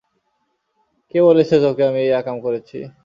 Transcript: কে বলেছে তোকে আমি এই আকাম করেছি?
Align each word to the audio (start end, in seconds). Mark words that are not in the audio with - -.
কে 1.11 1.19
বলেছে 1.27 1.55
তোকে 1.63 1.83
আমি 1.89 1.99
এই 2.01 2.11
আকাম 2.19 2.37
করেছি? 2.45 2.77